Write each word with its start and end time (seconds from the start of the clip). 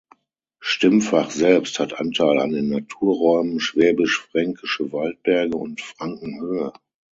Stimpfach 0.61 1.29
selbst 1.29 1.77
hat 1.79 1.99
Anteil 1.99 2.39
an 2.39 2.49
den 2.53 2.69
Naturräumen 2.69 3.59
Schwäbisch-Fränkische 3.59 4.91
Waldberge 4.91 5.55
und 5.55 5.79
Frankenhöhe. 5.79 6.73